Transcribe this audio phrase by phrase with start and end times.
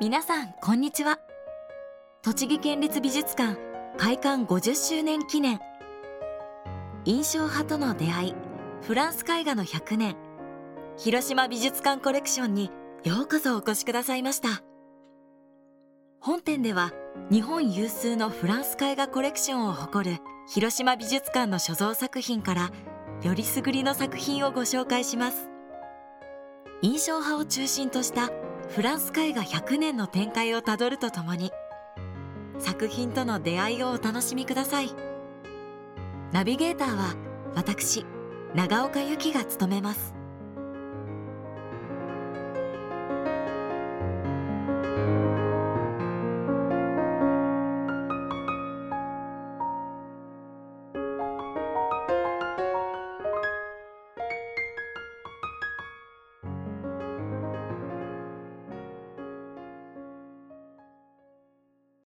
[0.00, 1.18] 皆さんこんにちは。
[2.22, 3.58] 栃木県立美術館
[3.96, 5.58] 開館50周年記念。
[7.04, 8.34] 印象派との出会い
[8.82, 10.16] フランス絵画の100年。
[10.98, 12.70] 広島美術館コレクションに
[13.02, 14.62] ようこそお越しくださいました。
[16.20, 16.92] 本店では
[17.28, 20.18] 日本有数のフランス絵画コレクションを誇る
[20.48, 22.70] 広島美術館の所蔵作品から
[23.24, 25.48] よりすぐりの作品をご紹介します。
[26.82, 28.30] 印象派を中心とした
[28.68, 31.52] フランス絵画100年の展開をたどるとともに
[32.58, 34.90] 作品との出会いをお楽しみください。
[36.32, 37.14] ナビゲーターは
[37.54, 38.04] 私
[38.54, 40.17] 長岡由紀が務めます。